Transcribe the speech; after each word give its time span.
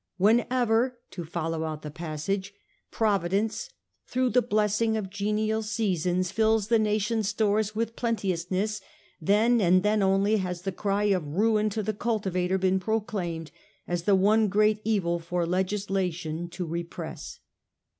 'Whenever,' 0.17 0.97
to 1.11 1.23
follow 1.23 1.63
out 1.63 1.83
the 1.83 1.91
passage,' 1.91 2.55
Providence, 2.89 3.69
through 4.07 4.31
the 4.31 4.41
blessing 4.41 4.97
of 4.97 5.11
genial 5.11 5.61
seasons, 5.61 6.31
fills 6.31 6.69
the 6.69 6.79
nation's 6.79 7.29
stores 7.29 7.75
with 7.75 7.95
plenteousness, 7.95 8.81
then 9.21 9.61
and 9.61 9.83
then 9.83 10.01
only 10.01 10.37
has 10.37 10.63
the 10.63 10.71
cry 10.71 11.03
of 11.03 11.27
ruin 11.27 11.69
to 11.69 11.83
the 11.83 11.93
cultivator 11.93 12.57
been 12.57 12.79
proclaimed 12.79 13.51
as 13.87 14.05
the 14.05 14.15
one 14.15 14.47
great 14.47 14.81
evil 14.83 15.19
for 15.19 15.45
legislation 15.45 16.49
to 16.49 16.65
repress. 16.65 17.37